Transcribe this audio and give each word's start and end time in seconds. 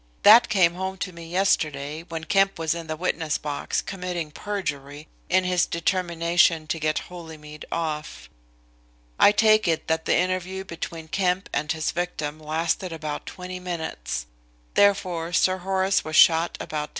That 0.23 0.49
came 0.49 0.73
home 0.73 0.97
to 0.97 1.13
me 1.13 1.27
yesterday 1.29 2.01
when 2.01 2.23
Kemp 2.23 2.57
was 2.57 2.73
in 2.73 2.87
the 2.87 2.95
witness 2.97 3.37
box 3.37 3.83
committing 3.83 4.31
perjury 4.31 5.07
in 5.29 5.43
his 5.43 5.67
determination 5.67 6.65
to 6.69 6.79
get 6.79 7.03
Holymead 7.07 7.65
off. 7.71 8.27
I 9.19 9.31
take 9.31 9.67
it 9.67 9.85
that 9.87 10.05
the 10.05 10.17
interview 10.17 10.63
between 10.63 11.07
Kemp 11.07 11.51
and 11.53 11.71
his 11.71 11.91
victim 11.91 12.39
lasted 12.39 12.91
about 12.91 13.27
20 13.27 13.59
minutes. 13.59 14.25
Therefore 14.73 15.31
Sir 15.33 15.59
Horace 15.59 16.03
was 16.03 16.15
shot 16.15 16.57
about 16.59 16.89
10. 16.89 16.89